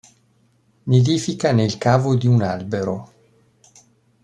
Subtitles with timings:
[0.87, 3.11] Nidifica nel cavo di un albero.